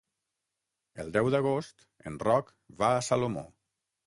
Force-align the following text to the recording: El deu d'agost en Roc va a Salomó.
El 1.03 1.13
deu 1.17 1.29
d'agost 1.35 1.85
en 2.13 2.19
Roc 2.25 2.51
va 2.83 2.91
a 2.97 3.05
Salomó. 3.11 3.47